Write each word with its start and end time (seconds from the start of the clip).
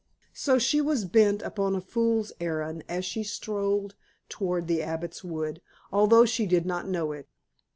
So 0.33 0.57
she 0.57 0.81
was 0.81 1.05
bent 1.05 1.43
upon 1.43 1.75
a 1.75 1.79
fool's 1.79 2.33
errand, 2.39 2.83
as 2.89 3.05
she 3.05 3.21
strode 3.21 3.93
towards 4.29 4.65
the 4.65 4.81
Abbot's 4.81 5.23
Wood, 5.23 5.61
although 5.91 6.25
she 6.25 6.47
did 6.47 6.65
not 6.65 6.87
know 6.89 7.11
it. 7.11 7.27